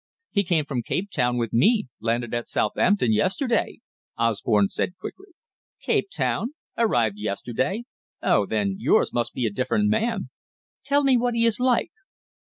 [0.31, 3.81] "He came from Capetown with me landed at Southampton yesterday,"
[4.17, 5.27] Osborne said quickly.
[5.79, 6.55] "Capetown?
[6.75, 7.83] Arrived yesterday?
[8.19, 10.31] Oh, then yours must be a different man.
[10.83, 11.91] Tell me what he is like."